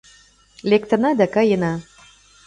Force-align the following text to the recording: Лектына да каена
Лектына 0.69 1.11
да 1.19 1.25
каена 1.35 1.71